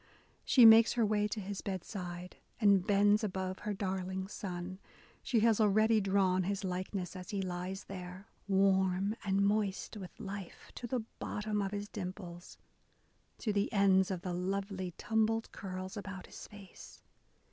She 0.43 0.65
makes 0.65 0.93
her 0.93 1.05
way 1.05 1.27
to 1.27 1.39
his 1.39 1.61
bedside, 1.61 2.37
and 2.59 2.87
bends 2.87 3.23
above 3.23 3.59
her 3.59 3.73
darling 3.75 4.27
son: 4.27 4.79
she 5.21 5.41
has 5.41 5.61
already 5.61 6.01
drawn 6.01 6.41
his 6.41 6.63
likeness 6.63 7.15
as 7.15 7.29
he 7.29 7.39
lies 7.39 7.83
there, 7.83 8.25
Warm 8.47 9.15
and 9.23 9.45
moist 9.45 9.97
with 9.97 10.19
life 10.19 10.71
To 10.73 10.87
the 10.87 11.01
bottom 11.19 11.61
of 11.61 11.69
his 11.69 11.87
dimples,— 11.87 12.57
to 13.41 13.53
the 13.53 13.71
ends 13.71 14.09
Of 14.09 14.21
the 14.23 14.33
lovely 14.33 14.95
tumbled 14.97 15.51
curls 15.51 15.95
about 15.95 16.25
his 16.25 16.47
face 16.47 17.03